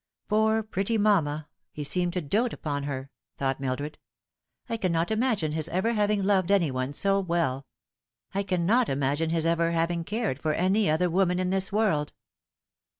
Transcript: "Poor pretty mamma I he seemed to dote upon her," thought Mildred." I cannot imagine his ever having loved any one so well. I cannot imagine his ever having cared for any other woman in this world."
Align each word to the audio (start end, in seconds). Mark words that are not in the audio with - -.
"Poor 0.29 0.63
pretty 0.63 0.97
mamma 0.97 1.47
I 1.47 1.53
he 1.73 1.83
seemed 1.83 2.13
to 2.13 2.21
dote 2.21 2.53
upon 2.53 2.85
her," 2.85 3.11
thought 3.37 3.59
Mildred." 3.59 3.99
I 4.67 4.75
cannot 4.77 5.11
imagine 5.11 5.51
his 5.51 5.69
ever 5.69 5.93
having 5.93 6.23
loved 6.23 6.49
any 6.49 6.71
one 6.71 6.91
so 6.93 7.19
well. 7.19 7.67
I 8.33 8.41
cannot 8.41 8.89
imagine 8.89 9.29
his 9.29 9.45
ever 9.45 9.73
having 9.73 10.03
cared 10.03 10.39
for 10.39 10.55
any 10.55 10.89
other 10.89 11.07
woman 11.11 11.37
in 11.37 11.51
this 11.51 11.71
world." 11.71 12.13